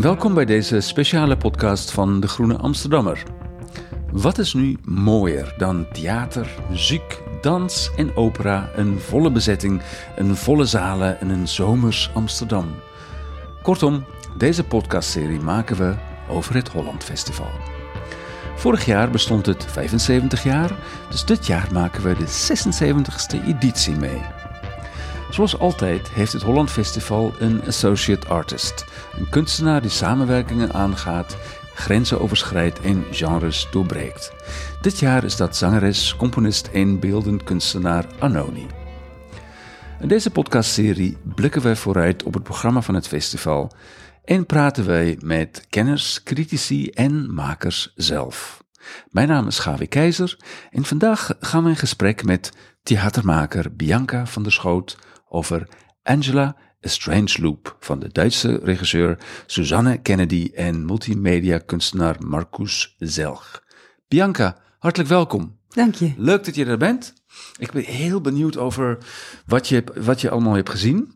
[0.00, 3.22] Welkom bij deze speciale podcast van De Groene Amsterdammer.
[4.12, 9.82] Wat is nu mooier dan theater, muziek, dans en opera, een volle bezetting,
[10.16, 12.74] een volle zalen en een zomers Amsterdam?
[13.62, 14.04] Kortom,
[14.38, 15.94] deze podcastserie maken we
[16.28, 17.50] over het Holland Festival.
[18.56, 20.70] Vorig jaar bestond het 75 jaar,
[21.10, 24.39] dus dit jaar maken we de 76ste editie mee.
[25.30, 28.84] Zoals altijd heeft het Holland Festival een associate artist,
[29.18, 31.36] een kunstenaar die samenwerkingen aangaat,
[31.74, 34.32] grenzen overschrijdt en genres doorbreekt.
[34.80, 38.66] Dit jaar is dat zangeres, componist en beeldend kunstenaar Anoni.
[40.00, 43.72] In deze podcastserie blikken wij vooruit op het programma van het festival
[44.24, 48.64] en praten wij met kenners, critici en makers zelf.
[49.10, 50.38] Mijn naam is Gavi Keizer
[50.70, 52.52] en vandaag gaan we in gesprek met
[52.82, 54.98] theatermaker Bianca van der Schoot
[55.32, 55.68] over
[56.02, 63.62] Angela A Strange Loop van de Duitse regisseur Susanne Kennedy en multimedia kunstenaar Marcus Zelg.
[64.08, 65.58] Bianca, hartelijk welkom.
[65.68, 66.12] Dank je.
[66.16, 67.14] Leuk dat je er bent.
[67.58, 68.98] Ik ben heel benieuwd over
[69.46, 71.12] wat je, wat je allemaal hebt gezien.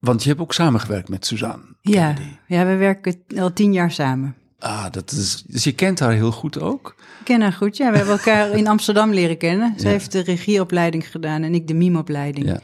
[0.00, 1.64] Want je hebt ook samengewerkt met Suzanne.
[1.80, 2.36] Ja, Kennedy.
[2.46, 4.36] ja, we werken al tien jaar samen.
[4.58, 6.94] Ah, dat is, dus je kent haar heel goed ook.
[6.98, 7.90] Ik ken haar goed, ja.
[7.90, 9.74] We hebben elkaar in Amsterdam leren kennen.
[9.78, 9.90] Ze Ja.
[9.90, 12.46] heeft de regieopleiding gedaan en ik de mimeopleiding.
[12.46, 12.60] Ja.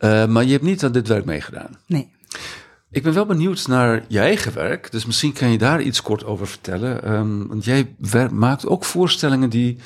[0.00, 1.78] Eh, maar je hebt niet aan dit werk meegedaan.
[1.86, 2.10] Nee.
[2.90, 6.24] Ik ben wel benieuwd naar je eigen werk, dus misschien kan je daar iets kort
[6.24, 7.02] over vertellen.
[7.04, 7.94] Ehm, want jij
[8.30, 9.78] maakt ook voorstellingen die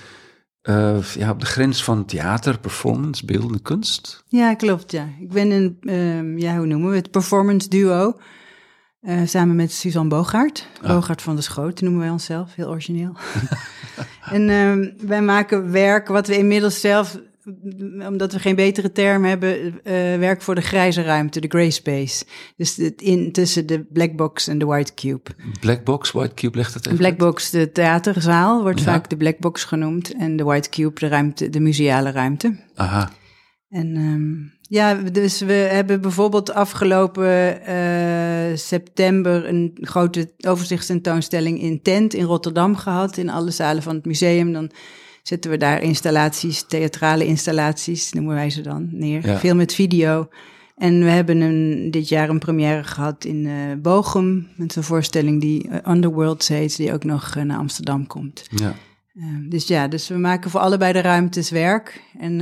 [0.62, 4.24] eh, ja, op de grens van theater, performance, beeldende kunst.
[4.28, 5.08] Ja, klopt, ja.
[5.20, 8.16] Ik ben een, ehm, ja, hoe noemen we het, performance duo.
[9.00, 10.66] eh, samen met Suzanne Bogaert.
[10.82, 10.88] Ah.
[10.88, 13.16] Bogaert van de Schoot noemen wij onszelf, heel origineel.
[14.36, 17.18] en ehm, wij maken werk wat we inmiddels zelf,
[18.08, 22.24] omdat we geen betere term hebben, eh, werk voor de grijze ruimte, de grey space.
[22.56, 25.30] Dus het in, tussen de black box en de white cube.
[25.60, 26.98] Black Box, White Cube, legt het even.
[26.98, 28.84] black box, de theaterzaal, wordt Ja.
[28.84, 30.14] vaak de black box genoemd.
[30.14, 32.56] En de white cube, de, ruimte, de museale ruimte.
[32.74, 33.10] Aha,
[33.68, 42.14] En ehm, ja, dus we hebben bijvoorbeeld afgelopen eh, september een grote overzichtstentoonstelling in Tent
[42.14, 43.16] in Rotterdam gehad.
[43.16, 44.52] In alle zalen van het museum.
[44.52, 44.70] Dan
[45.24, 49.26] zetten we daar installaties, theatrale installaties, noemen wij ze dan, neer.
[49.26, 49.38] Ja.
[49.38, 50.28] Veel met video.
[50.76, 54.48] En we hebben een, dit jaar een première gehad in eh Bochum.
[54.56, 58.46] Met een voorstelling die eh, Underworld heet, die ook nog eh, naar Amsterdam komt.
[58.50, 58.74] ja.
[59.48, 62.02] Dus ja, dus we maken voor allebei de ruimtes werk.
[62.18, 62.38] En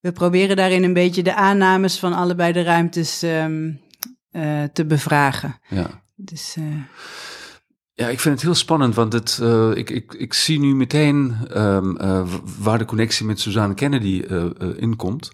[0.00, 3.72] we proberen daarin een beetje de aannames van allebei de ruimtes ehm,
[4.30, 5.58] eh, te bevragen.
[5.68, 6.02] ja.
[6.14, 6.56] Dus
[7.94, 11.36] Ja, ik vind het heel spannend, want het, eh, ik, ik, ik zie nu meteen
[11.50, 14.44] ehm, eh, waar de connectie met Suzanne Kennedy eh,
[14.76, 15.30] in komt.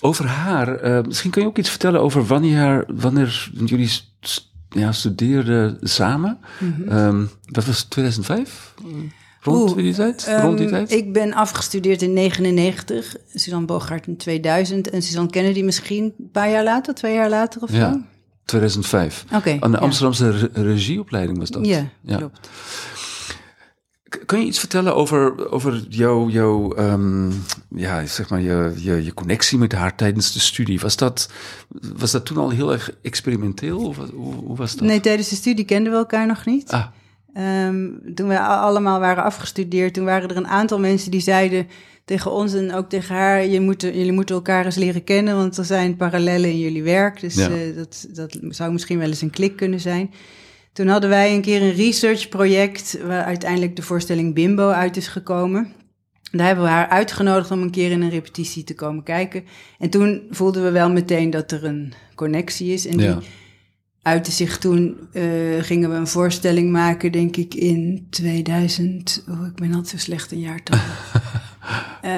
[0.00, 5.78] Over haar, misschien kun je ook iets vertellen over wanneer, wanneer jullie st- ja, studeerden
[5.80, 6.38] samen.
[6.88, 8.74] Ehm, dat was 2005?
[9.40, 10.26] Rond Oeh, die tijd?
[10.40, 10.92] Rond die ehm, tijd?
[10.92, 16.50] Ik ben afgestudeerd in 99, Suzanne Bogaert in 2000 en Suzanne Kennedy misschien een paar
[16.50, 18.00] jaar later, twee jaar later of Ja, zo.
[18.46, 19.24] 2005.
[19.34, 19.56] Oké.
[19.60, 19.78] Aan de.
[19.78, 21.66] Amsterdamse re- regieopleiding was dat.
[21.66, 21.86] Ja,
[22.16, 22.48] klopt.
[24.26, 27.30] Kun je iets vertellen over, over jouw, jouw ehm,
[27.68, 30.80] ja, zeg maar je, je, je connectie met haar tijdens de studie?
[30.80, 31.30] Was dat,
[31.96, 33.78] was dat toen al heel erg experimenteel?
[33.78, 34.86] Of hoe, hoe was dat?
[34.86, 36.70] Nee, tijdens de studie kenden we elkaar nog niet.
[36.70, 36.86] Ah,
[37.34, 41.66] Ehm, toen we allemaal waren afgestudeerd, toen waren er een aantal mensen die zeiden
[42.06, 45.56] tegen ons en ook tegen haar: je moet, jullie moeten elkaar eens leren kennen, want
[45.56, 47.20] er zijn parallellen in jullie werk.
[47.20, 47.48] Dus Ja.
[47.50, 50.10] eh, dat, dat zou misschien wel eens een klik kunnen zijn.
[50.72, 55.72] Toen hadden wij een keer een researchproject waar uiteindelijk de voorstelling Bimbo uit is gekomen.
[56.30, 59.44] Daar hebben we haar uitgenodigd om een keer in een repetitie te komen kijken.
[59.78, 62.86] En toen voelden we wel meteen dat er een connectie is.
[62.86, 63.18] En die ja.
[64.02, 65.22] uitte zich toen, eh,
[65.60, 69.24] gingen we een voorstelling maken, denk ik, in 2000.
[69.28, 70.82] Oh, ik ben altijd zo slecht in jaartallen.
[72.02, 72.10] Eh,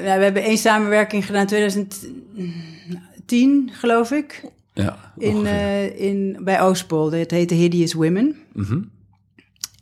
[0.00, 7.12] we hebben één samenwerking gedaan, 2010, geloof ik, ja in, eh, in, bij Oostpol.
[7.12, 8.36] Het heette Hideous Women.
[8.52, 8.80] Mhm.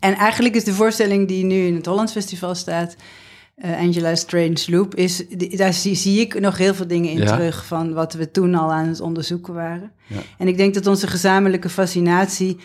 [0.01, 2.97] En eigenlijk is de voorstelling die nu in het Hollands Festival staat,
[3.55, 7.19] eh, Angela Strange Loop, is, die- daar zie, zie ik nog heel veel dingen in
[7.19, 7.27] Ja.
[7.37, 9.93] terug van wat we toen al aan het onderzoeken waren.
[10.07, 10.21] Ja.
[10.39, 12.57] En ik denk dat onze gezamenlijke fascinatie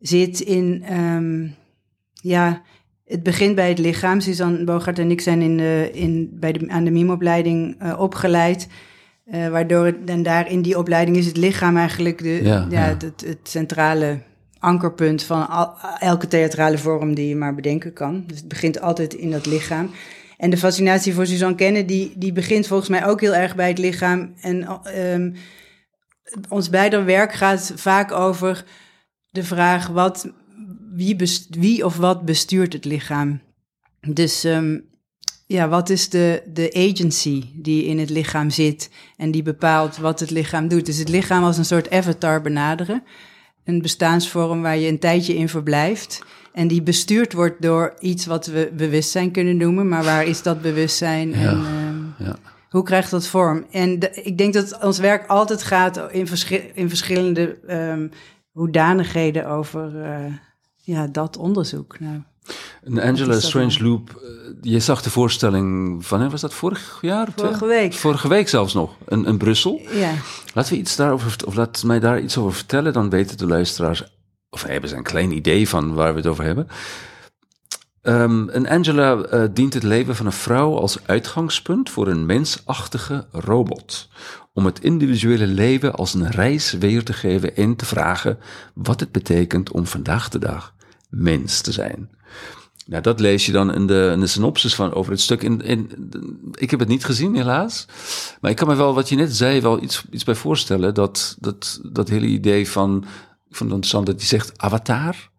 [0.00, 1.46] zit in, ehm,
[2.12, 2.62] ja,
[3.04, 4.20] het begint bij het lichaam.
[4.20, 8.68] Suzanne Bogart en ik zijn in de, in, bij de, aan de mimeopleiding eh, opgeleid.
[9.24, 12.86] eh, waardoor het, en daar in die opleiding is het lichaam eigenlijk de, Ja, ja,
[12.86, 12.88] ja.
[12.88, 14.18] Het, het centrale
[14.58, 18.24] ankerpunt van al- elke theatrale vorm die je maar bedenken kan.
[18.26, 19.90] Dus het begint altijd in dat lichaam.
[20.36, 23.78] En de fascinatie voor Suzanne Kennedy, die begint volgens mij ook heel erg bij het
[23.78, 24.32] lichaam.
[24.40, 25.30] En ehm,
[26.48, 28.64] ons beider werk gaat vaak over
[29.30, 30.28] de vraag wat,
[30.94, 33.40] wie, best, wie of wat bestuurt het lichaam.
[34.00, 34.78] Dus ehm,
[35.46, 40.20] ja, wat is de, de agency die in het lichaam zit en die bepaalt wat
[40.20, 40.86] het lichaam doet?
[40.86, 43.02] Dus het lichaam als een soort avatar benaderen.
[43.64, 46.24] Een bestaansvorm waar je een tijdje in verblijft.
[46.52, 49.88] En die bestuurd wordt door iets wat we bewustzijn kunnen noemen.
[49.88, 51.34] Maar waar is dat bewustzijn?
[51.34, 52.36] En, ehm, ja.
[52.68, 53.66] Hoe krijgt dat vorm?
[53.70, 58.10] En de, ik denk dat ons werk altijd gaat in, verschi in verschillende um,
[58.50, 60.32] hoedanigheden over uh,
[60.84, 62.00] ja, dat onderzoek.
[62.00, 62.22] Nou,
[62.84, 64.30] en Angela Strange Loop, uh,
[64.60, 67.28] je zag de voorstelling van, was dat vorig jaar?
[67.36, 67.92] Vorige week.
[67.92, 69.80] Vorige week zelfs nog, in, in Brussel.
[69.90, 70.12] Ja.
[70.54, 74.04] Laten we iets daarover, of laat mij daar iets over vertellen, dan weten de luisteraars,
[74.50, 76.68] of hebben ze een klein idee van waar we het over hebben.
[78.02, 83.26] Um, en Angela uh, dient het leven van een vrouw als uitgangspunt voor een mensachtige
[83.30, 84.08] robot.
[84.52, 88.38] Om het individuele leven als een reis weer te geven en te vragen
[88.74, 90.74] wat het betekent om vandaag de dag
[91.08, 92.10] mens te zijn.
[92.86, 95.42] Nou, dat lees je dan in de, in de synopsis van over het stuk.
[95.42, 95.90] In, in,
[96.54, 97.86] ik heb het niet gezien, helaas.
[98.40, 100.94] Maar ik kan me wel, wat je net zei, wel iets, iets bij voorstellen.
[100.94, 103.04] Dat, dat, dat hele idee van,
[103.48, 105.30] het interessant dat hij zegt avatar.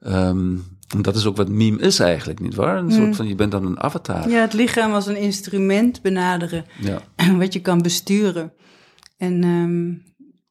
[0.00, 2.76] Um, dat is ook wat meme is eigenlijk, niet waar?
[2.76, 2.90] Een mm.
[2.90, 4.28] soort van, je bent dan een avatar.
[4.28, 6.64] Ja, het lichaam als een instrument benaderen.
[6.80, 7.02] Ja.
[7.38, 8.52] Wat je kan besturen.
[9.16, 10.02] En um,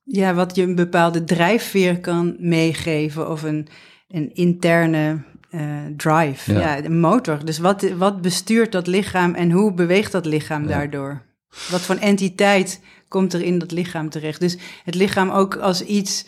[0.04, 3.68] ja, wat je een bepaalde drijfveer kan meegeven of een,
[4.08, 5.62] een interne uh,
[5.98, 6.54] drive.
[6.54, 6.60] Ja.
[6.60, 6.84] ja.
[6.84, 7.46] een motor.
[7.46, 10.68] Dus wat, wat bestuurt dat lichaam en hoe beweegt dat lichaam ja.
[10.68, 11.22] daardoor?
[11.70, 14.40] Wat voor entiteit komt er in dat lichaam terecht?
[14.40, 16.26] Dus het lichaam ook als iets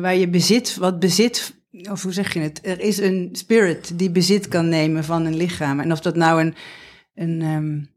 [0.00, 1.54] waar je bezit, wat bezit
[1.90, 2.60] of hoe zeg je het?
[2.62, 5.80] Er is een spirit die bezit kan nemen van een lichaam.
[5.80, 6.54] En of dat nou een,
[7.14, 7.88] een um,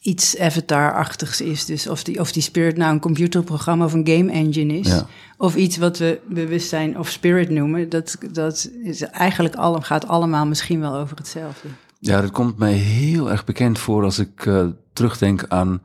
[0.00, 4.32] iets avatar-achtigs is, dus of die, of die spirit nou een computerprogramma of een game
[4.32, 5.06] engine is, ja.
[5.36, 10.46] of iets wat we bewustzijn of spirit noemen, dat, dat is eigenlijk alle, gaat allemaal
[10.46, 11.68] misschien wel over hetzelfde.
[11.98, 15.82] Ja, dat komt mij heel erg bekend voor als ik uh, terugdenk aan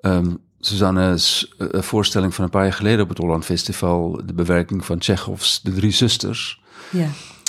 [0.00, 4.84] um, Suzanne's uh, voorstelling van een paar jaar geleden op het Holland Festival, de bewerking
[4.84, 6.60] van Tsjechovs De Drie Zusters.
[6.90, 7.08] Ja,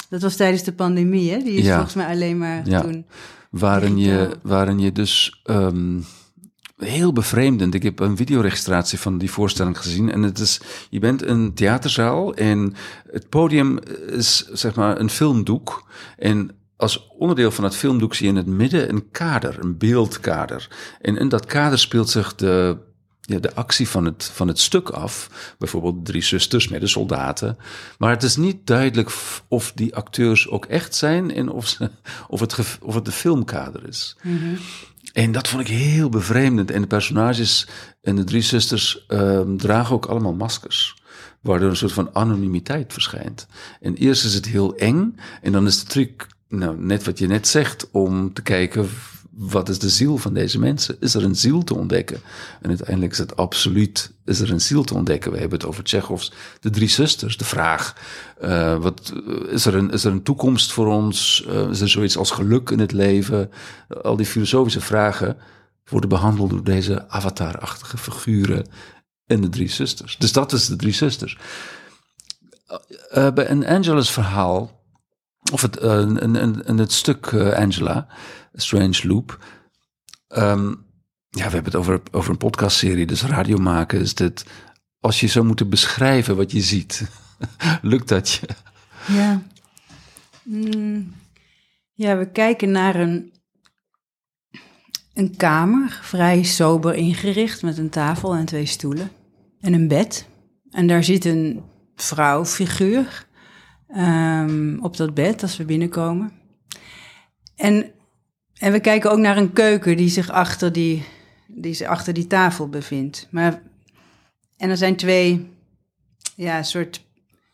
[0.09, 1.37] dat was tijdens de pandemie, hè?
[1.43, 1.73] Die is ja.
[1.73, 2.81] volgens mij alleen maar ja.
[2.81, 3.05] toen.
[3.49, 6.05] Waarin je, waarin je dus um,
[6.77, 7.73] heel bevreemdend.
[7.73, 10.11] Ik heb een videoregistratie van die voorstelling gezien.
[10.11, 12.73] En het is, je bent een theaterzaal en
[13.11, 15.87] het podium is zeg maar een filmdoek.
[16.17, 20.67] En als onderdeel van het filmdoek zie je in het midden een kader, een beeldkader.
[21.01, 22.77] En in dat kader speelt zich de
[23.29, 25.29] ja, de actie van het, van het stuk af.
[25.57, 27.57] Bijvoorbeeld drie zusters met de soldaten.
[27.97, 29.11] Maar het is niet duidelijk
[29.47, 31.91] of die acteurs ook echt zijn en of, ze,
[32.27, 34.15] of, het, of het de filmkader is.
[34.21, 34.57] Mm -hmm.
[35.13, 36.71] En dat vond ik heel bevreemdend.
[36.71, 37.67] En de personages
[38.01, 40.97] en de drie zusters um, dragen ook allemaal maskers.
[41.41, 43.47] Waardoor een soort van anonimiteit verschijnt.
[43.81, 45.15] En eerst is het heel eng.
[45.41, 48.89] En dan is de truc, nou, net wat je net zegt, om te kijken
[49.39, 50.97] wat is de ziel van deze mensen?
[50.99, 52.21] Is er een ziel te ontdekken?
[52.61, 55.31] En uiteindelijk is het absoluut, is er een ziel te ontdekken?
[55.31, 57.37] We hebben het over Tsjechovs De Drie Zusters.
[57.37, 57.95] De vraag,
[58.43, 59.13] uh, wat,
[59.49, 61.45] is, er een, is er een toekomst voor ons?
[61.47, 63.51] Uh, is er zoiets als geluk in het leven?
[64.01, 65.37] Al die filosofische vragen
[65.85, 68.65] worden behandeld door deze avatarachtige figuren
[69.25, 70.17] in De Drie Zusters.
[70.17, 71.37] Dus dat is De Drie Zusters.
[73.11, 74.78] Bij een Angela's verhaal,
[75.51, 75.75] of het,
[76.65, 78.07] in het stuk Angela
[78.53, 79.45] Strange Loop.
[80.37, 80.87] Um,
[81.29, 83.99] ja, we hebben het over, over een podcastserie, dus radio maken.
[83.99, 84.45] Is dit,
[84.99, 87.09] als je zou moeten beschrijven wat je ziet,
[87.81, 88.47] lukt dat je?
[89.07, 89.41] Ja.
[90.43, 91.13] Mm,
[91.93, 93.33] ja, we kijken naar een,
[95.13, 99.11] een kamer, vrij sober ingericht, met een tafel en twee stoelen
[99.59, 100.27] en een bed.
[100.71, 101.63] En daar zit een
[101.95, 103.27] vrouwfiguur
[103.97, 106.31] um, op dat bed als we binnenkomen.
[107.55, 107.91] En
[108.59, 111.05] en we kijken ook naar een keuken die zich achter die,
[111.47, 113.27] die, zich achter die tafel bevindt.
[113.31, 113.61] Maar,
[114.57, 115.49] en er zijn twee
[116.35, 117.05] ja, soort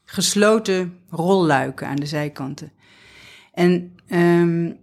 [0.03, 2.71] gesloten rolluiken aan de zijkanten.
[3.53, 4.77] En um,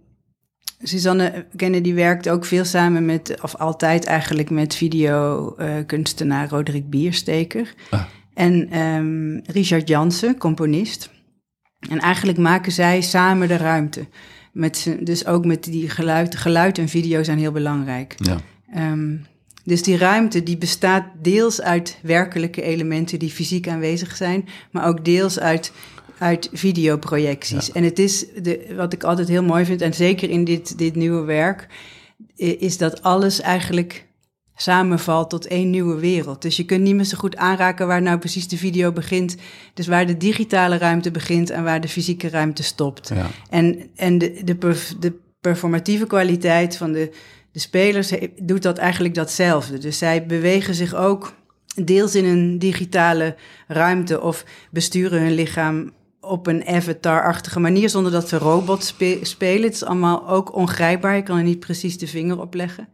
[0.81, 7.73] Suzanne Kennedy werkt ook veel samen met, of altijd eigenlijk met videokunstenaar uh, Roderick Biersteker.
[7.89, 8.03] Ah.
[8.33, 11.09] En um, Richard Jansen, componist.
[11.89, 14.05] En eigenlijk maken zij samen de ruimte.
[14.51, 18.15] Met, dus ook met die geluid, geluid en video zijn heel belangrijk.
[18.17, 18.37] Ja.
[18.91, 19.25] Um,
[19.63, 25.05] dus die ruimte die bestaat deels uit werkelijke elementen die fysiek aanwezig zijn, maar ook
[25.05, 25.71] deels uit,
[26.17, 27.67] uit videoprojecties.
[27.67, 27.73] Ja.
[27.73, 30.95] En het is de, wat ik altijd heel mooi vind, en zeker in dit, dit
[30.95, 31.67] nieuwe werk,
[32.35, 34.05] is dat alles eigenlijk
[34.63, 36.41] samenvalt tot één nieuwe wereld.
[36.41, 39.35] Dus je kunt niet meer zo goed aanraken waar nou precies de video begint.
[39.73, 43.11] Dus waar de digitale ruimte begint en waar de fysieke ruimte stopt.
[43.15, 43.29] Ja.
[43.49, 47.11] En, en de, de, perf- de performatieve kwaliteit van de,
[47.51, 49.77] de spelers doet dat eigenlijk datzelfde.
[49.77, 51.33] Dus zij bewegen zich ook
[51.83, 53.35] deels in een digitale
[53.67, 55.91] ruimte of besturen hun lichaam
[56.21, 59.63] op een avatar-achtige manier zonder dat ze robots spe- spelen.
[59.63, 61.15] Het is allemaal ook ongrijpbaar.
[61.15, 62.87] Je kan er niet precies de vinger op leggen.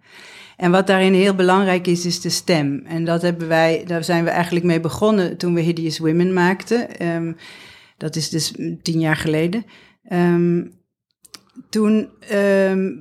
[0.59, 2.83] En wat daarin heel belangrijk is, is de stem.
[2.85, 6.99] En dat hebben wij, daar zijn we eigenlijk mee begonnen toen we Hideous Women maakten.
[6.99, 7.33] Ehm,
[7.97, 9.65] dat is dus tien jaar geleden.
[10.03, 10.65] Ehm,
[11.69, 12.91] toen ehm,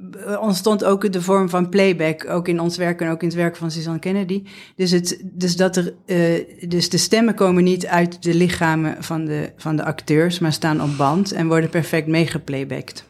[0.40, 3.56] ontstond ook de vorm van playback, ook in ons werk en ook in het werk
[3.56, 4.42] van Suzanne Kennedy.
[4.76, 9.24] Dus, het, dus, dat er, eh, dus de stemmen komen niet uit de lichamen van
[9.24, 13.07] de, van de acteurs, maar staan op band en worden perfect meegeplaybacked.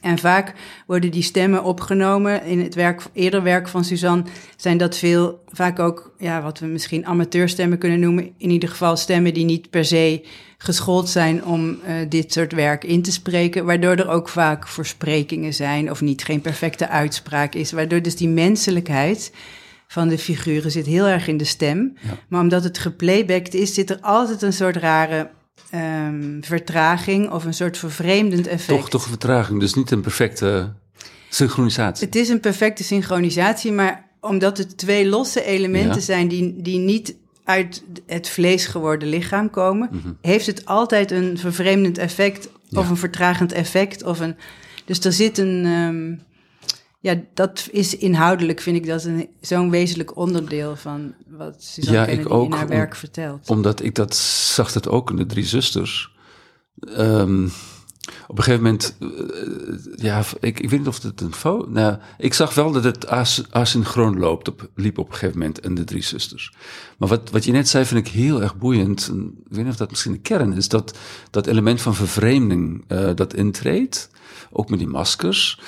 [0.00, 0.54] En vaak
[0.86, 2.44] worden die stemmen opgenomen.
[2.44, 4.24] In het werk, eerder werk van Suzanne
[4.56, 8.30] zijn dat veel, vaak ook ja, wat we misschien amateurstemmen kunnen noemen.
[8.36, 10.24] In ieder geval stemmen die niet per se
[10.58, 13.64] geschoold zijn om uh, dit soort werk in te spreken.
[13.64, 17.72] Waardoor er ook vaak versprekingen zijn of niet geen perfecte uitspraak is.
[17.72, 19.32] Waardoor dus die menselijkheid
[19.86, 21.96] van de figuren zit heel erg in de stem.
[22.00, 22.10] Ja.
[22.28, 25.30] Maar omdat het geplaybacked is, zit er altijd een soort rare
[25.74, 28.78] um, vertraging of een soort vervreemdend effect.
[28.78, 30.72] Toch, toch een vertraging, dus niet een perfecte
[31.28, 32.06] synchronisatie.
[32.06, 36.00] Het is een perfecte synchronisatie, maar omdat het twee losse elementen ja.
[36.00, 37.14] zijn die, die niet
[37.44, 40.16] uit het vlees geworden lichaam komen, mm -hmm.
[40.20, 42.90] heeft het altijd een vervreemdend effect of ja.
[42.90, 44.02] een vertragend effect.
[44.02, 44.36] Of een,
[44.84, 45.66] dus er zit een.
[45.66, 46.28] Um,
[47.00, 52.04] ja, dat is inhoudelijk, vind ik dat een zo'n wezenlijk onderdeel van wat Suzanne ja,
[52.04, 53.48] Kennedy ik ook, in haar werk vertelt.
[53.48, 56.12] Omdat ik dat zag het ook in de Drie Zusters.
[56.98, 57.52] Um,
[58.28, 61.70] op een gegeven moment, uh, ja, ik, ik weet niet of het een fout...
[61.70, 65.60] Nou, ik zag wel dat het as, asynchroon loopt op, liep op een gegeven moment
[65.60, 66.52] in de Drie Zusters.
[66.98, 69.08] Maar wat, wat je net zei vind ik heel erg boeiend.
[69.08, 70.68] En ik weet niet of dat misschien de kern is.
[70.68, 70.98] Dat,
[71.30, 74.10] dat element van vervreemding uh, dat intreedt.
[74.50, 75.60] Ook met die maskers.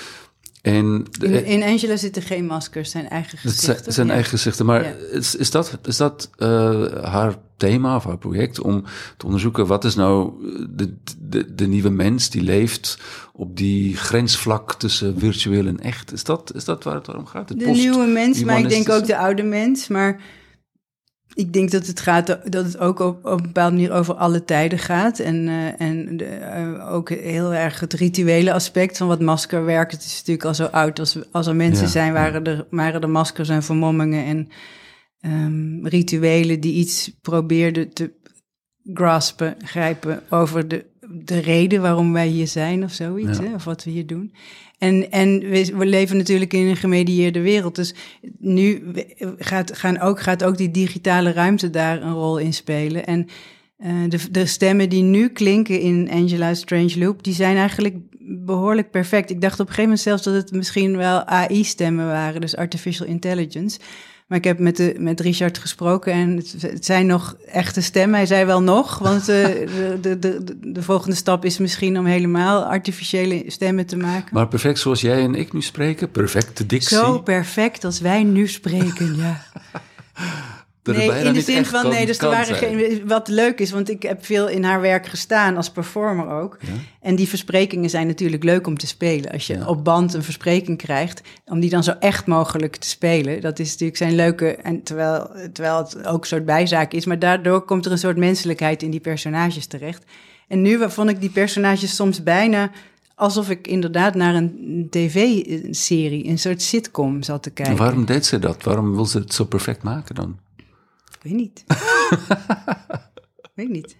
[0.62, 3.64] En de, in, in, Angela zitten geen maskers, zijn eigen gezichten.
[3.76, 4.12] Zijn, zijn ja.
[4.12, 4.66] eigen gezichten.
[4.66, 4.94] Maar ja.
[5.12, 8.84] is, is dat, is dat uh, haar thema of haar project om
[9.16, 10.32] te onderzoeken wat is nou
[10.70, 12.98] de, de, de nieuwe mens die leeft
[13.32, 16.12] op die grensvlak tussen virtueel en echt?
[16.12, 17.48] Is dat, is dat waar het om gaat?
[17.48, 19.88] Het de nieuwe mens, maar ik denk ook de oude mens.
[19.88, 20.20] Maar
[21.34, 24.44] ik denk dat het, gaat, dat het ook op, op een bepaalde manier over alle
[24.44, 25.18] tijden gaat.
[25.18, 29.90] En, uh, en de, uh, ook heel erg het rituele aspect van wat maskerwerk.
[29.90, 32.50] Het is natuurlijk al zo oud als, als er mensen ja, zijn, waren, ja.
[32.50, 34.48] er, waren er maskers en vermommingen en
[35.20, 38.12] um, rituelen die iets probeerden te
[38.84, 43.44] graspen, grijpen over de, de reden waarom wij hier zijn of zoiets, ja.
[43.44, 44.32] hè, of wat we hier doen.
[44.78, 47.74] En, en we, we, leven natuurlijk in een gemedieerde wereld.
[47.74, 47.94] Dus
[48.38, 48.82] nu
[49.38, 53.06] gaat, gaan ook, gaat ook die digitale ruimte daar een rol in spelen.
[53.06, 53.26] En
[53.78, 58.90] uh, de, de stemmen die nu klinken in Angela's Strange Loop, die zijn eigenlijk behoorlijk
[58.90, 59.30] perfect.
[59.30, 63.06] Ik dacht op een gegeven moment zelfs dat het misschien wel AI-stemmen waren, dus artificial
[63.06, 63.78] intelligence.
[64.32, 68.16] Maar ik heb met, de, met Richard gesproken en het, het zijn nog echte stemmen.
[68.16, 72.06] Hij zei wel nog, want uh, de, de, de, de, volgende stap is misschien om
[72.06, 74.28] helemaal artificiële stemmen te maken.
[74.32, 76.96] Maar perfect zoals jij en ik nu spreken, perfecte dictie.
[76.96, 79.42] Zo perfect als wij nu spreken, ja.
[80.82, 84.02] Nee, in de zin van, nee, dus er waren geen, wat leuk is, want ik
[84.02, 86.56] heb veel in haar werk gestaan als performer ook.
[86.60, 86.72] Ja.
[87.00, 89.32] En die versprekingen zijn natuurlijk leuk om te spelen.
[89.32, 89.66] Als je ja.
[89.66, 93.40] op band een verspreking krijgt, om die dan zo echt mogelijk te spelen.
[93.40, 97.18] Dat is natuurlijk zijn leuke, en terwijl, terwijl het ook een soort bijzaak is, maar
[97.18, 100.04] daardoor komt er een soort menselijkheid in die personages terecht.
[100.48, 102.70] En nu vond ik die personages soms bijna
[103.14, 107.74] alsof ik inderdaad naar een tv-serie, een soort sitcom zat te kijken.
[107.74, 108.62] En waarom deed ze dat?
[108.62, 110.38] Waarom wil ze het zo perfect maken dan?
[111.22, 111.64] Ik weet niet.
[113.54, 113.96] weet niet.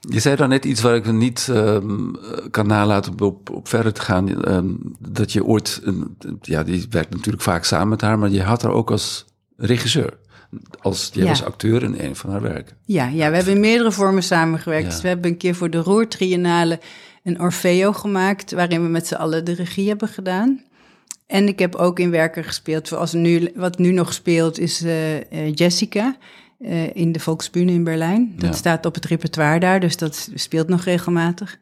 [0.00, 2.16] Je zei dan net iets waar ik niet um,
[2.50, 4.52] kan nalaten om op, op verder te gaan.
[4.52, 8.42] Um, dat je ooit, een, ja, die werkt natuurlijk vaak samen met haar, maar je
[8.42, 9.24] had haar ook als
[9.56, 10.18] regisseur.
[10.80, 11.28] Als, jij ja.
[11.28, 12.76] was acteur in een van haar werken.
[12.84, 14.84] Ja, ja we hebben in meerdere vormen samengewerkt.
[14.84, 14.90] Ja.
[14.90, 16.80] Dus we hebben een keer voor de Roer Triennale
[17.22, 20.64] een Orfeo gemaakt, waarin we met z'n allen de regie hebben gedaan.
[21.26, 22.88] En ik heb ook in werken gespeeld.
[22.88, 25.20] Zoals nu, wat nu nog speelt is uh, uh,
[25.54, 26.16] Jessica
[26.58, 28.32] uh, in de Volksbühne in Berlijn.
[28.36, 28.56] Dat ja.
[28.56, 31.58] staat op het repertoire daar, dus dat speelt nog regelmatig.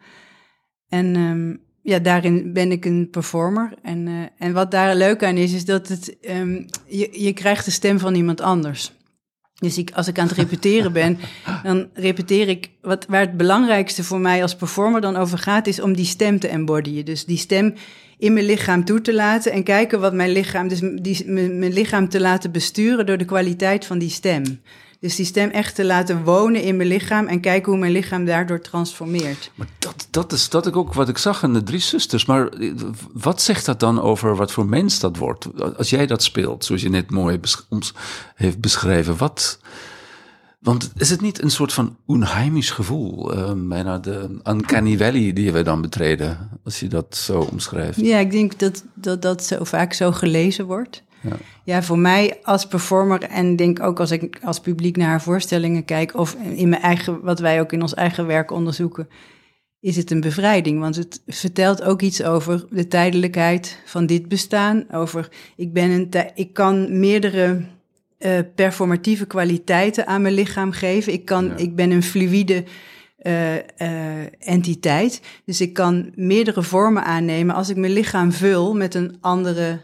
[0.89, 3.73] En um, ja, daarin ben ik een performer.
[3.83, 7.71] En, en wat daar leuk aan is, is dat het, um, je, je krijgt de
[7.71, 8.93] stem van iemand anders.
[9.63, 11.19] Dus ik, als ik aan het repeteren ben,
[11.63, 12.71] dan repeteer ik.
[12.81, 16.39] Wat, waar het belangrijkste voor mij als performer dan over gaat, is om die stem
[16.39, 17.05] te embodyen.
[17.05, 17.75] Dus die stem
[18.23, 22.09] in mijn lichaam toe te laten en kijken wat mijn lichaam, dus die, mijn, lichaam
[22.09, 24.61] te laten besturen door de kwaliteit van die stem.
[25.01, 28.25] Dus die stem echt te laten wonen in mijn lichaam en kijken hoe mijn lichaam
[28.25, 29.51] daardoor transformeert.
[29.55, 32.25] Maar dat, dat is dat ik ook wat ik zag in de drie zusters.
[32.25, 32.73] Maar eh,
[33.13, 35.47] wat zegt dat dan over wat voor mens dat wordt?
[35.77, 37.41] Als jij dat speelt, zoals je net mooi
[38.35, 39.59] heeft beschreven, wat.
[40.63, 43.37] Want is het niet een soort van onheimisch gevoel?
[43.37, 48.01] Uh, bijna de uncanny valley die we dan betreden, als je dat zo omschrijft.
[48.01, 51.03] Ja, ik denk dat dat, dat zo vaak zo gelezen wordt.
[51.21, 51.37] Ja.
[51.65, 55.85] ja, voor mij als performer en denk ook als ik als publiek naar haar voorstellingen
[55.85, 59.09] kijk of in mijn eigen, wat wij ook in ons eigen werk onderzoeken,
[59.81, 60.81] is het een bevrijding.
[60.81, 64.85] Want het vertelt ook iets over de tijdelijkheid van dit bestaan.
[64.93, 67.65] Over ik ben een ik kan meerdere
[68.25, 71.13] uh, performatieve kwaliteiten aan mijn lichaam geven.
[71.13, 72.65] Ik, kan, ik ben een fluïde
[73.23, 73.61] uh, uh,
[74.39, 75.23] entiteit.
[75.45, 79.81] Dus ik kan meerdere vormen aannemen als ik mijn lichaam vul met een andere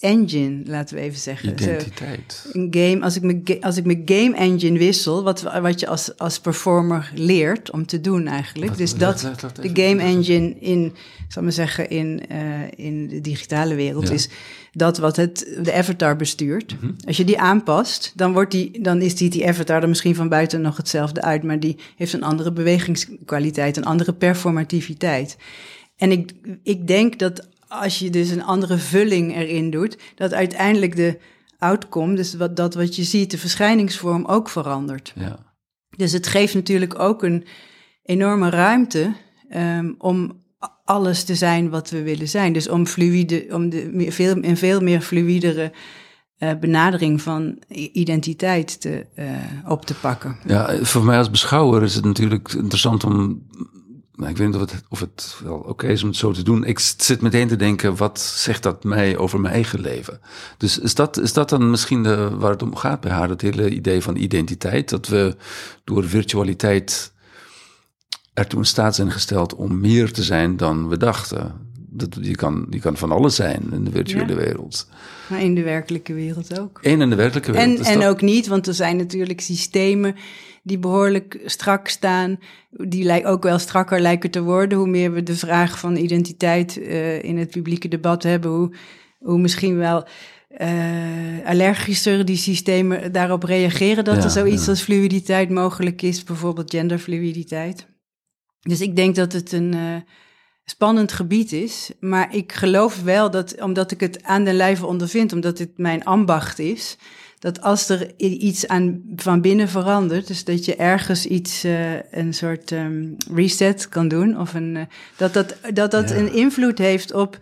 [0.00, 1.48] engine, laten we even zeggen.
[1.48, 2.44] Identiteit.
[2.52, 5.86] Zo, een game, als ik, mijn, als ik mijn game engine wissel, wat, wat je
[5.86, 8.76] als, als performer leert om te doen eigenlijk.
[8.76, 9.30] dus dat,
[9.60, 10.94] de game engine in,
[11.28, 12.38] zal maar zeggen, in, uh,
[12.76, 14.28] in de digitale wereld is
[14.72, 16.72] dat wat het, de avatar bestuurt.
[16.72, 16.96] Mm -hmm.
[17.06, 20.28] Als je die aanpast, dan, wordt die, dan is die, die avatar er misschien van
[20.28, 25.36] buiten nog hetzelfde uit, maar die heeft een andere bewegingskwaliteit, een andere performativiteit.
[25.96, 30.96] En ik, ik denk dat als je dus een andere vulling erin doet, dat uiteindelijk
[30.96, 31.18] de
[31.58, 35.12] outcome, dus wat, dat wat je ziet, de verschijningsvorm ook verandert.
[35.14, 35.38] Ja.
[35.96, 37.44] Dus het geeft natuurlijk ook een
[38.02, 39.14] enorme ruimte
[39.56, 40.42] um, om
[40.84, 42.52] alles te zijn wat we willen zijn.
[42.52, 45.72] Dus om fluïde, om de, veel, een veel meer fluïdere
[46.38, 49.26] uh, benadering van identiteit te, uh,
[49.66, 50.36] op te pakken.
[50.46, 53.42] Ja, voor mij als beschouwer is het natuurlijk interessant om
[54.28, 56.64] ik weet niet of het, of het wel oké is om het zo te doen.
[56.64, 60.20] Ik zit meteen te denken, wat zegt dat mij over mijn eigen leven?
[60.56, 63.28] Dus is dat, is dat dan misschien de, waar het om gaat bij haar?
[63.28, 64.88] Dat hele idee van identiteit.
[64.88, 65.36] Dat we
[65.84, 67.12] door virtualiteit
[68.34, 71.69] ertoe in staat zijn gesteld om meer te zijn dan we dachten.
[71.92, 74.88] Dat, je, kan, je kan van alles zijn in de virtuele wereld.
[75.28, 76.78] Maar in de werkelijke wereld ook.
[76.82, 77.78] En in de werkelijke wereld.
[77.78, 80.14] En, en ook niet, want er zijn natuurlijk systemen
[80.62, 82.38] die behoorlijk strak staan,
[82.70, 84.78] die ook wel strakker lijken te worden.
[84.78, 88.74] Hoe meer we de vraag van identiteit uh, in het publieke debat hebben, hoe,
[89.18, 90.06] hoe misschien wel
[90.60, 90.68] uh,
[91.44, 97.86] allergischer die systemen daarop reageren dat er zoiets als fluiditeit mogelijk is, bijvoorbeeld genderfluiditeit.
[98.60, 99.96] Dus ik denk dat het een uh,
[100.70, 105.32] spannend gebied is, maar ik geloof wel dat, omdat ik het aan den lijve ondervind,
[105.32, 106.96] omdat het mijn ambacht is,
[107.38, 112.34] dat als er iets aan, van binnen verandert, dus dat je ergens iets, uh, een
[112.34, 114.82] soort um, reset kan doen, of een, uh,
[115.16, 116.16] dat dat, dat, dat ja.
[116.16, 117.38] een invloed heeft op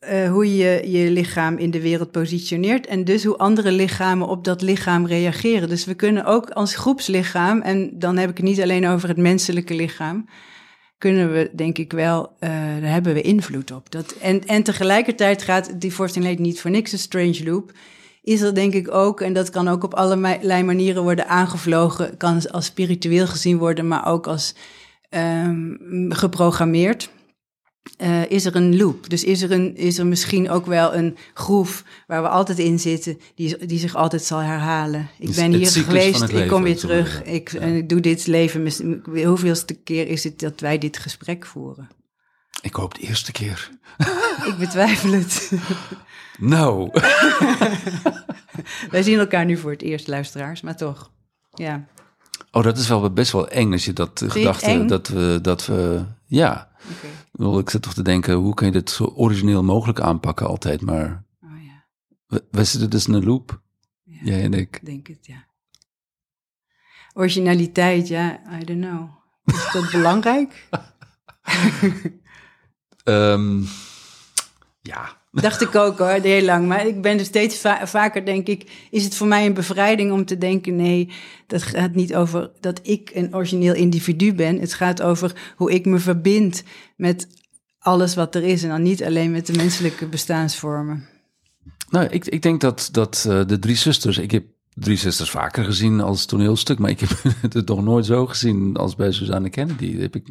[0.00, 4.44] uh, hoe je je lichaam in de wereld positioneert en dus hoe andere lichamen op
[4.44, 5.68] dat lichaam reageren.
[5.68, 9.16] Dus we kunnen ook als groepslichaam, en dan heb ik het niet alleen over het
[9.16, 10.26] menselijke lichaam,
[10.98, 13.90] kunnen we denk ik wel, daar hebben we invloed op.
[13.90, 17.72] Dat, en, en tegelijkertijd gaat die voorstelling niet voor niks een strange loop
[18.28, 22.50] is er denk ik ook, en dat kan ook op allerlei manieren worden aangevlogen, kan
[22.50, 24.54] als spiritueel gezien worden, maar ook als
[25.10, 27.10] um, geprogrammeerd.
[28.02, 29.10] Uh, is er een loop?
[29.10, 32.78] Dus is er, een, is er misschien ook wel een groef waar we altijd in
[32.78, 35.08] zitten, die, die zich altijd zal herhalen?
[35.18, 37.60] Ik ben hier geweest, ik kom weer terug, ik, ja.
[37.60, 39.02] ik doe dit leven.
[39.24, 41.88] Hoeveelste keer is het dat wij dit gesprek voeren?
[42.62, 43.70] Ik hoop de eerste keer.
[44.46, 45.50] ik betwijfel het.
[46.38, 46.90] Nou.
[48.90, 51.10] Wij zien elkaar nu voor het eerst, luisteraars, maar toch.
[51.54, 51.86] Ja.
[52.50, 56.04] Oh, dat is wel best wel eng als je dat gedachte dat we dat we
[56.26, 56.68] ja.
[56.96, 57.10] Okay.
[57.38, 61.24] Ik zit toch te denken, hoe kan je dit zo origineel mogelijk aanpakken altijd, maar
[61.42, 61.86] oh, ja.
[62.26, 63.62] we, we zitten dus in een loop.
[64.02, 64.80] Ja, jij en ik.
[64.84, 65.46] Denk het, ja.
[67.14, 69.08] Originaliteit, ja, I don't know.
[69.44, 70.68] Is dat belangrijk?
[73.04, 73.66] um,
[74.80, 76.66] ja, Dacht ik ook hoor, heel lang.
[76.66, 80.12] Maar ik ben er steeds va vaker, denk ik, is het voor mij een bevrijding
[80.12, 81.08] om te denken: nee,
[81.46, 84.60] dat gaat niet over dat ik een origineel individu ben.
[84.60, 86.62] Het gaat over hoe ik me verbind
[86.96, 87.26] met
[87.78, 91.08] alles wat er is en dan niet alleen met de menselijke bestaansvormen.
[91.90, 94.44] Nou, ik, ik denk dat, dat uh, de drie zusters, ik heb
[94.80, 97.10] Drie Sisters vaker gezien als toneelstuk, maar ik heb
[97.52, 99.98] het nog nooit zo gezien als bij Suzanne Kennedy.
[99.98, 100.26] Heb ik,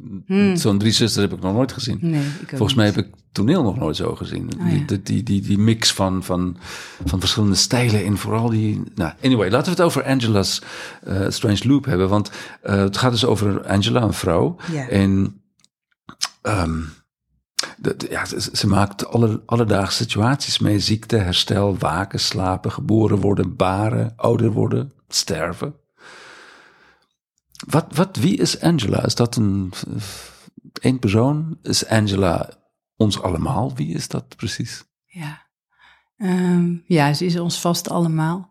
[0.58, 1.98] Zo'n Drie Sisters heb ik nog nooit gezien.
[2.00, 2.10] Hmm.
[2.10, 4.50] Nee, Volgens mij heb ik toneel nog nooit zo gezien.
[4.60, 4.74] Oh, ja.
[4.74, 6.58] die, die, die, die, die mix van, van,
[7.06, 8.82] van verschillende stijlen en vooral die...
[8.96, 10.62] Nou, anyway, laten we het over Angela's
[11.04, 12.10] eh, Strange Loop hebben.
[12.10, 12.32] Want
[12.62, 14.56] eh, het gaat dus over Angela, een vrouw.
[14.72, 14.88] Ja.
[14.88, 15.42] En
[16.42, 16.80] ehm,
[18.10, 20.80] ja, ze, ze maakt alle, alledaagse situaties mee.
[20.80, 25.76] Ziekte, herstel, waken, slapen, geboren worden, baren, ouder worden, sterven.
[27.68, 29.06] Wat, wat, wie is Angela?
[29.06, 29.74] Is dat een
[30.82, 31.58] één persoon?
[31.62, 32.50] Is Angela
[32.96, 33.76] ons allemaal?
[33.76, 34.84] Wie is dat precies?
[35.06, 35.46] Ja.
[36.18, 38.50] Ehm, ja, ze is ons vast allemaal.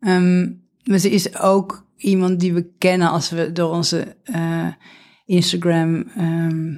[0.00, 0.52] Ehm,
[0.84, 4.68] maar ze is ook iemand die we kennen als we door onze eh,
[5.24, 6.74] Instagram ehm,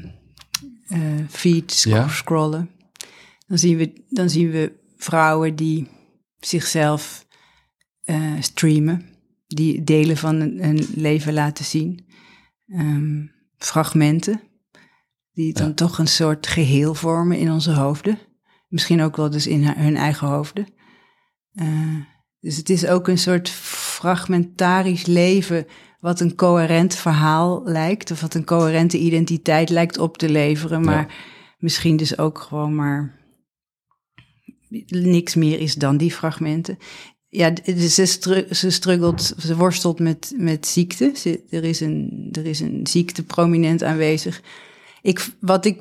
[0.90, 2.08] eh, feed sc- Ja.
[2.08, 2.70] scrollen.
[3.46, 5.88] Dan zien, we, dan zien we vrouwen die
[6.38, 7.26] zichzelf
[8.04, 9.06] eh, streamen,
[9.46, 12.04] die delen van hun, hun leven laten zien.
[12.66, 13.26] Ehm,
[13.56, 14.40] fragmenten,
[15.32, 15.74] die dan Ja.
[15.74, 18.18] toch een soort geheel vormen in onze hoofden.
[18.68, 20.66] Misschien ook wel dus in haar- hun eigen hoofden.
[21.52, 21.96] Eh,
[22.40, 25.66] dus het is ook een soort fragmentarisch leven
[26.00, 31.14] wat een coherent verhaal lijkt, of wat een coherente identiteit lijkt op te leveren, maar
[31.58, 33.18] misschien dus ook gewoon maar
[34.86, 36.78] niks meer is dan die fragmenten.
[37.28, 37.52] Ja,
[37.88, 41.12] ze, stru- ze struggelt, ze worstelt met, met ziekte.
[41.14, 44.42] Ze, er, is een, er is een ziekte prominent aanwezig.
[45.02, 45.80] Ik, wat ik,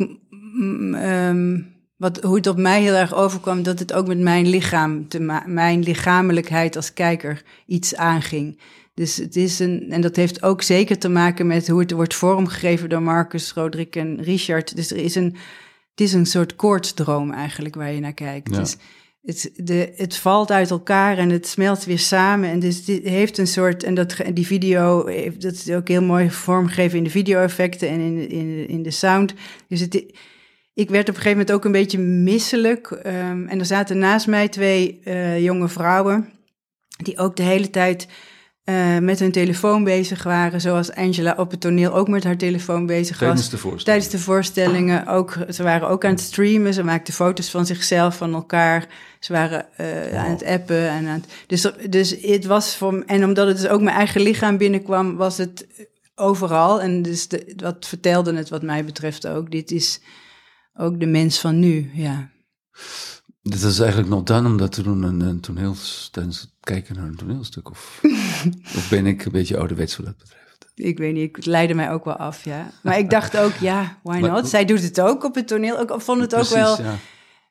[0.94, 1.62] ehm,
[1.98, 5.42] wat, hoe het op mij heel erg overkwam, dat het ook met mijn lichaam, te
[5.46, 8.60] mijn lichamelijkheid als kijker iets aanging.
[9.00, 12.16] Dus het is een, en dat heeft ook zeker te maken met hoe het wordt
[12.16, 14.76] vormgegeven door Marcus, Roderick en Richard.
[14.76, 15.36] Dus er is een,
[15.92, 18.52] het is een soort koortsdroom eigenlijk waar je naar kijkt.
[18.52, 18.60] Ja.
[18.60, 18.76] Dus
[19.22, 22.50] het, de, het valt uit elkaar en het smelt weer samen.
[22.50, 26.04] En dus dit heeft een soort, en dat, die video, heeft, dat is ook heel
[26.04, 29.34] mooi vormgegeven in de video-effecten en in, de- in, in de sound.
[29.68, 29.96] Dus het,
[30.74, 32.92] ik werd op een gegeven moment ook een beetje misselijk.
[32.92, 36.30] ehm, en er zaten naast mij twee eh, jonge vrouwen,
[37.04, 38.08] die ook de hele tijd
[38.70, 40.62] eh, met hun telefoon bezig waren.
[40.62, 43.28] Zoals Angela op het toneel ook met haar telefoon bezig was.
[43.28, 43.84] Tijdens de voorstelling.
[43.84, 45.38] Tijdens de voorstellingen ook.
[45.50, 46.74] Ze waren ook aan het streamen.
[46.74, 48.88] Ze maakten foto's van zichzelf, van elkaar.
[49.20, 50.90] Ze waren eh, aan het appen.
[50.90, 54.22] En aan het, dus, dus het was voor En omdat het dus ook mijn eigen
[54.22, 55.68] lichaam binnenkwam, was het
[56.16, 56.82] overal.
[56.82, 59.52] En dus de, wat vertelde het wat mij betreft ook.
[59.52, 60.02] Dit is
[60.74, 62.30] ook de mens van nu, ja.
[63.42, 65.76] Dit is eigenlijk nog dan om dat te doen een, een toneel,
[66.12, 67.70] tijdens kijken naar een toneelstuk.
[67.70, 68.02] Of,
[68.78, 70.72] of ben ik een beetje ouderwets wat dat betreft?
[70.76, 72.72] Ik weet niet, het leidde mij ook wel af, ja.
[72.84, 74.48] Maar ik dacht ook, ja, why Maar- not?
[74.50, 75.82] Zij doet het ook op het toneel.
[75.82, 76.96] Ik vond het ook wel, ja.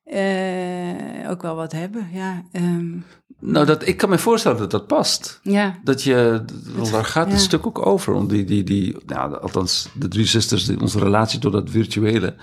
[0.04, 2.44] eh, ook wel wat hebben, ja.
[2.52, 2.96] ehm,
[3.40, 5.40] Nou, dat, ik kan me voorstellen dat dat past.
[5.42, 6.44] ja, Dat je,
[6.76, 7.32] want daar gaat ja.
[7.32, 8.12] het stuk ook over.
[8.14, 12.34] Om die, die, die, nou, althans, de drie zusters, onze relatie door dat virtuele.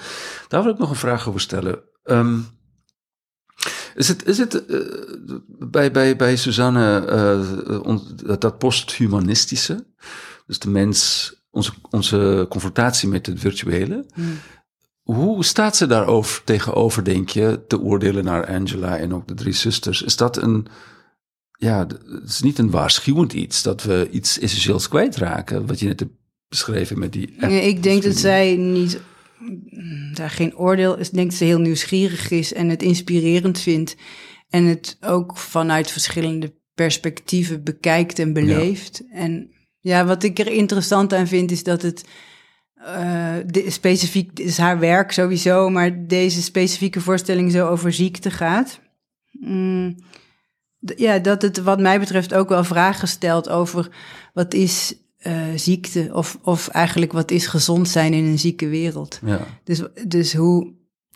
[0.47, 1.79] Daar wil ik nog een vraag over stellen.
[2.03, 2.37] Ehm,
[3.95, 4.79] is het, is het eh,
[5.47, 9.85] bij, bij, bij Suzanne on- dat, dat posthumanistische,
[10.45, 14.37] dus de mens, onze, onze confrontatie met het virtuele, Hmm.
[15.01, 19.53] hoe staat ze daarover tegenover, denk je, te oordelen naar Angela en ook de drie
[19.53, 20.01] zusters?
[20.01, 20.67] Is dat een,
[21.57, 25.99] ja, het is niet een waarschuwend iets dat we iets essentieels kwijtraken, wat je net
[25.99, 26.11] hebt
[26.47, 27.35] beschreven met die.
[27.39, 28.99] Ja, ik denk dat zij niet,
[30.13, 31.07] daar geen oordeel is.
[31.07, 33.95] Ik denk dat ze heel nieuwsgierig is en het inspirerend vindt.
[34.49, 39.03] En het ook vanuit verschillende perspectieven bekijkt en beleeft.
[39.11, 42.03] En ja, wat ik er interessant aan vind is dat het
[42.75, 48.79] eh, de, specifiek is haar werk sowieso, maar deze specifieke voorstelling zo over ziekte gaat.
[49.31, 49.95] Mm,
[50.95, 53.89] ja, dat het wat mij betreft ook wel vragen stelt over
[54.33, 59.19] wat is eh, ziekte of, of eigenlijk wat is gezond zijn in een zieke wereld.
[59.25, 60.73] Ja, Dus, dus hoe,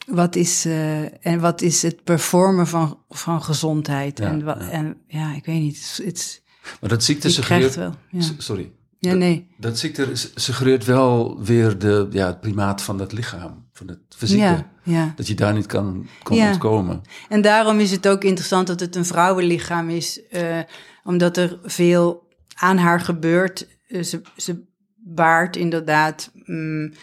[0.08, 4.18] wat is, eh, en wat is het performen van, van gezondheid?
[4.18, 4.58] Ja, en, ja.
[4.70, 6.44] en ja, ik weet niet, het, het,
[6.82, 7.76] maar dat ziekte suggereert...
[7.76, 7.94] wel.
[8.10, 8.72] Ja, Sorry.
[9.00, 9.48] ja nee.
[9.58, 14.00] Dat ziekte s- suggereert wel weer de, ja, het primaat van dat lichaam, van het
[14.10, 14.44] fysieke.
[14.44, 15.14] Ja, ja.
[15.16, 16.52] Dat je daar niet kan, kan Ja.
[16.52, 17.02] ontkomen.
[17.30, 20.58] En daarom is het ook interessant dat het een vrouwenlichaam is, eh,
[21.04, 23.68] omdat er veel aan haar gebeurt.
[23.90, 24.64] Eh, ze, ze
[24.96, 26.94] baart inderdaad, mm,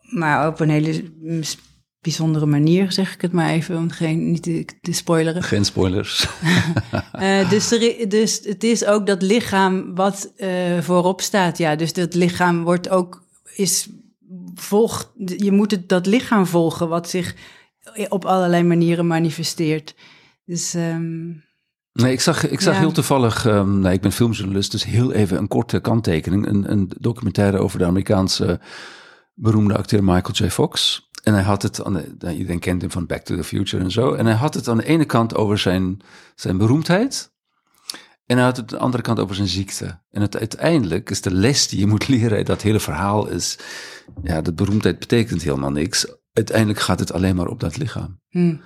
[0.00, 1.42] maar op een hele mm,
[2.00, 5.42] bijzondere manier, zeg ik het maar even, om geen, niet te, te spoileren.
[5.42, 6.26] Geen spoilers.
[7.12, 11.58] Eh, dus, er, dus het is ook dat lichaam wat eh, voorop staat.
[11.58, 13.88] Ja, dus dat lichaam wordt ook, is,
[14.54, 17.34] volgt, je moet het, dat lichaam volgen wat zich
[18.08, 19.94] op allerlei manieren manifesteert.
[20.44, 21.32] Dus ehm,
[22.02, 22.80] Nee, ik zag, ik zag Ja.
[22.80, 26.46] heel toevallig, ehm, nou, ik ben filmjournalist, dus heel even een korte kanttekening.
[26.46, 28.60] Een, een documentaire over de Amerikaanse
[29.34, 30.50] beroemde acteur Michael J.
[30.50, 31.04] Fox.
[31.22, 33.82] En hij had het, aan de, nou, iedereen kent hem van Back to the Future
[33.82, 34.12] en zo.
[34.12, 36.00] En hij had het aan de ene kant over zijn,
[36.34, 37.34] zijn beroemdheid.
[38.26, 40.00] En hij had het aan de andere kant over zijn ziekte.
[40.10, 43.58] En het, uiteindelijk is de les die je moet leren uit dat hele verhaal is...
[44.22, 46.06] Ja, dat beroemdheid betekent helemaal niks.
[46.32, 48.20] Uiteindelijk gaat het alleen maar op dat lichaam.
[48.28, 48.56] Hm.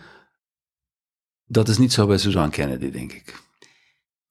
[1.52, 3.42] Dat is niet zo bij Suzanne Kennedy, denk ik.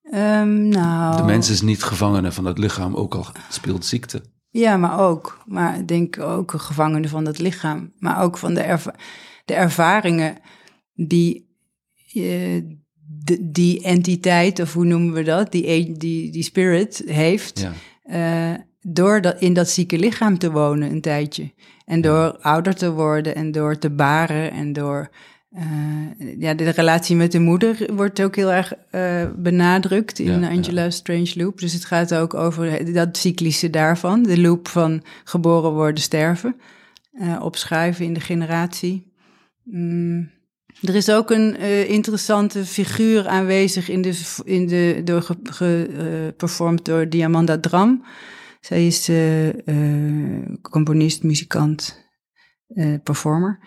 [0.04, 4.22] Ehm, nou, De mens is niet gevangene van het lichaam, ook al speelt ziekte.
[4.50, 5.44] Ja, maar ook.
[5.46, 7.92] Maar ik denk ook een gevangene van het lichaam.
[7.98, 8.96] Maar ook van de, erva-
[9.46, 10.38] de ervaringen
[10.94, 11.48] die
[12.14, 12.64] eh,
[13.24, 17.60] de- die entiteit, of hoe noemen we dat, die, e- die, die spirit heeft.
[17.60, 17.74] Ja.
[18.54, 21.54] eh, door dat, in dat zieke lichaam te wonen een tijdje.
[21.86, 25.10] En door ouder te worden en door te baren en door...
[25.50, 30.50] eh, ja, de relatie met de moeder wordt ook heel erg eh, benadrukt in Ja,
[30.50, 31.60] Angela Strange Loop.
[31.60, 34.24] Dus het gaat ook over dat cyclische daarvan.
[34.24, 36.56] De loop van geboren worden, sterven.
[37.12, 39.14] eh, opschuiven in de generatie.
[39.64, 40.30] Mm.
[40.82, 45.88] Er is ook een eh, interessante figuur aanwezig in de, in de door ge, ge-
[45.98, 48.04] eh, performed door Diamanda Dram.
[48.62, 52.06] Zij is eh, eh, componist, muzikant,
[52.68, 53.60] eh, performer.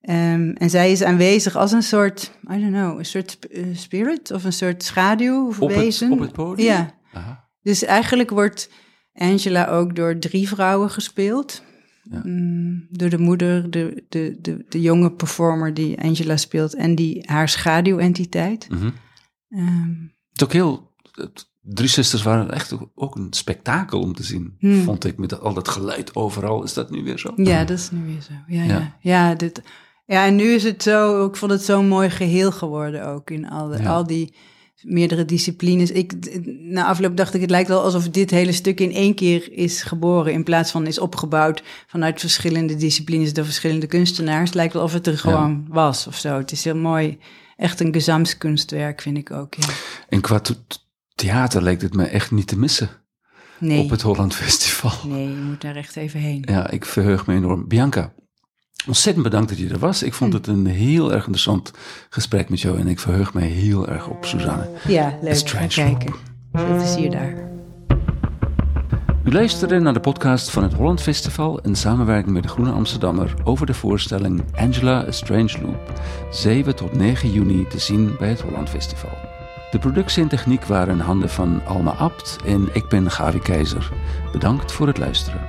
[0.00, 4.30] Ehm, en zij is aanwezig als een soort, I don't know, een soort eh, spirit
[4.30, 6.66] of een soort schaduw of Op het, op het podium?
[6.68, 7.48] Ja, Aha.
[7.62, 8.70] dus eigenlijk wordt
[9.12, 11.62] Angela ook door drie vrouwen gespeeld.
[12.02, 12.20] Ja.
[12.24, 17.22] Mm, door de moeder, de, de, de, de jonge performer die Angela speelt en die,
[17.26, 18.68] haar schaduwentiteit.
[18.70, 18.90] Mhm.
[19.48, 19.88] Ehm,
[20.30, 20.92] Het is ook heel...
[21.12, 24.82] het- Drie Sisters waren echt ook een spektakel om te zien, Hmm.
[24.82, 25.18] vond ik.
[25.18, 26.62] Met al dat geluid overal.
[26.62, 27.32] Is dat nu weer zo?
[27.36, 28.32] ja, dat is nu weer zo.
[28.46, 28.68] Ja, Ja.
[28.78, 28.96] ja.
[29.00, 29.62] Ja, dit,
[30.10, 33.48] ja, en nu is het zo, ik vond het zo'n mooi geheel geworden ook in
[33.48, 33.88] al, de, Ja.
[33.88, 34.34] al die
[34.82, 35.90] meerdere disciplines.
[35.90, 36.12] Ik,
[36.60, 39.82] na afloop dacht ik, het lijkt wel alsof dit hele stuk in één keer is
[39.82, 44.44] geboren, in plaats van is opgebouwd vanuit verschillende disciplines door verschillende kunstenaars.
[44.48, 46.36] Het lijkt wel of het er gewoon was of zo.
[46.38, 47.18] Het is heel mooi,
[47.56, 49.54] echt een gezamskunstwerk vind ik ook.
[49.54, 49.66] Ja.
[50.08, 52.88] En qua th- theater leek het me echt niet te missen
[53.58, 54.92] Nee, op het Holland Festival.
[55.06, 56.42] nee, je moet daar echt even heen.
[56.48, 57.68] Ja, ik verheug me enorm.
[57.68, 58.12] Bianca,
[58.86, 60.02] ontzettend bedankt dat je er was.
[60.02, 60.16] Ik Hm.
[60.18, 61.72] vond het een heel erg interessant
[62.10, 64.68] gesprek met jou en ik verheug me heel erg op Suzanne.
[64.88, 65.34] Ja, leuk.
[65.34, 66.14] Strange Ga kijken.
[66.52, 67.48] Veel plezier daar.
[69.24, 73.34] U luisterde naar de podcast van het Holland Festival in samenwerking met de Groene Amsterdammer
[73.44, 75.92] over de voorstelling Angela A Strange Loop,
[76.30, 79.10] 7 tot 9 juni te zien bij het Holland Festival.
[79.70, 83.90] De productie en techniek waren in handen van Alma Abt en ik ben Gavi Keizer.
[84.32, 85.40] Bedankt voor het luisteren.